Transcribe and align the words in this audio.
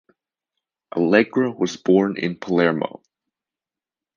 Allegra 0.93 1.51
was 1.51 1.77
born 1.77 2.17
in 2.17 2.35
Palermo. 2.35 3.03